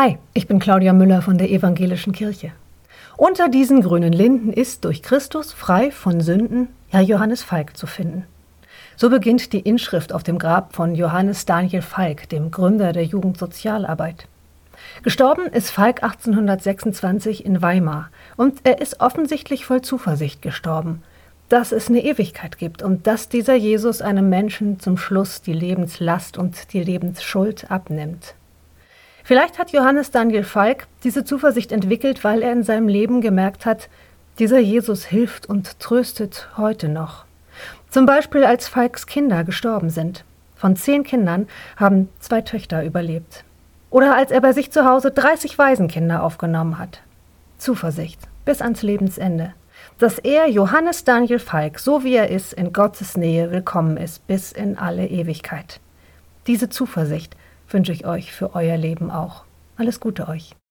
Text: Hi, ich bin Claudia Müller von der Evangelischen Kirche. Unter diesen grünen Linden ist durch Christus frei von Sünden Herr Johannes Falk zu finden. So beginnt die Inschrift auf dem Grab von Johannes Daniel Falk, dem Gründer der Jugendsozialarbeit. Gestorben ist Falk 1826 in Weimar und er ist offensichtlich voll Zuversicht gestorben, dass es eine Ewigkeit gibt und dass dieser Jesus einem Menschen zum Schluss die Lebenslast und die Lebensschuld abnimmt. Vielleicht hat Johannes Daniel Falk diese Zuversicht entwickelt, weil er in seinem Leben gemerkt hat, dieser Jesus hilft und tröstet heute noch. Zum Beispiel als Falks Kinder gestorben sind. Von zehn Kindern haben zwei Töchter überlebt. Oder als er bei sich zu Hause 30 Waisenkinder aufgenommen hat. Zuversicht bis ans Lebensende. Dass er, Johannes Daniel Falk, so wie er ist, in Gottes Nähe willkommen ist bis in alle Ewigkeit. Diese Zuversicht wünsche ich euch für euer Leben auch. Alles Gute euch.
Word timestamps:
Hi, 0.00 0.16
ich 0.32 0.46
bin 0.46 0.60
Claudia 0.60 0.92
Müller 0.92 1.22
von 1.22 1.38
der 1.38 1.50
Evangelischen 1.50 2.12
Kirche. 2.12 2.52
Unter 3.16 3.48
diesen 3.48 3.82
grünen 3.82 4.12
Linden 4.12 4.52
ist 4.52 4.84
durch 4.84 5.02
Christus 5.02 5.52
frei 5.52 5.90
von 5.90 6.20
Sünden 6.20 6.68
Herr 6.86 7.00
Johannes 7.00 7.42
Falk 7.42 7.76
zu 7.76 7.88
finden. 7.88 8.24
So 8.94 9.10
beginnt 9.10 9.52
die 9.52 9.58
Inschrift 9.58 10.12
auf 10.12 10.22
dem 10.22 10.38
Grab 10.38 10.76
von 10.76 10.94
Johannes 10.94 11.46
Daniel 11.46 11.82
Falk, 11.82 12.28
dem 12.28 12.52
Gründer 12.52 12.92
der 12.92 13.02
Jugendsozialarbeit. 13.02 14.28
Gestorben 15.02 15.48
ist 15.48 15.72
Falk 15.72 16.04
1826 16.04 17.44
in 17.44 17.60
Weimar 17.60 18.10
und 18.36 18.60
er 18.62 18.80
ist 18.80 19.00
offensichtlich 19.00 19.66
voll 19.66 19.82
Zuversicht 19.82 20.42
gestorben, 20.42 21.02
dass 21.48 21.72
es 21.72 21.88
eine 21.88 22.04
Ewigkeit 22.04 22.56
gibt 22.56 22.84
und 22.84 23.08
dass 23.08 23.28
dieser 23.28 23.56
Jesus 23.56 24.00
einem 24.00 24.28
Menschen 24.28 24.78
zum 24.78 24.96
Schluss 24.96 25.42
die 25.42 25.54
Lebenslast 25.54 26.38
und 26.38 26.72
die 26.72 26.84
Lebensschuld 26.84 27.68
abnimmt. 27.68 28.36
Vielleicht 29.28 29.58
hat 29.58 29.72
Johannes 29.72 30.10
Daniel 30.10 30.42
Falk 30.42 30.86
diese 31.04 31.22
Zuversicht 31.22 31.70
entwickelt, 31.70 32.24
weil 32.24 32.40
er 32.40 32.50
in 32.50 32.62
seinem 32.62 32.88
Leben 32.88 33.20
gemerkt 33.20 33.66
hat, 33.66 33.90
dieser 34.38 34.58
Jesus 34.58 35.04
hilft 35.04 35.44
und 35.44 35.78
tröstet 35.80 36.48
heute 36.56 36.88
noch. 36.88 37.26
Zum 37.90 38.06
Beispiel 38.06 38.42
als 38.44 38.68
Falks 38.68 39.06
Kinder 39.06 39.44
gestorben 39.44 39.90
sind. 39.90 40.24
Von 40.56 40.76
zehn 40.76 41.04
Kindern 41.04 41.46
haben 41.76 42.08
zwei 42.20 42.40
Töchter 42.40 42.82
überlebt. 42.82 43.44
Oder 43.90 44.16
als 44.16 44.30
er 44.30 44.40
bei 44.40 44.54
sich 44.54 44.70
zu 44.70 44.86
Hause 44.86 45.10
30 45.10 45.58
Waisenkinder 45.58 46.22
aufgenommen 46.22 46.78
hat. 46.78 47.02
Zuversicht 47.58 48.20
bis 48.46 48.62
ans 48.62 48.80
Lebensende. 48.80 49.52
Dass 49.98 50.18
er, 50.18 50.48
Johannes 50.48 51.04
Daniel 51.04 51.38
Falk, 51.38 51.80
so 51.80 52.02
wie 52.02 52.14
er 52.14 52.30
ist, 52.30 52.54
in 52.54 52.72
Gottes 52.72 53.18
Nähe 53.18 53.50
willkommen 53.50 53.98
ist 53.98 54.26
bis 54.26 54.52
in 54.52 54.78
alle 54.78 55.06
Ewigkeit. 55.06 55.80
Diese 56.46 56.70
Zuversicht 56.70 57.36
wünsche 57.68 57.92
ich 57.92 58.06
euch 58.06 58.32
für 58.32 58.54
euer 58.54 58.76
Leben 58.76 59.10
auch. 59.10 59.44
Alles 59.76 60.00
Gute 60.00 60.28
euch. 60.28 60.58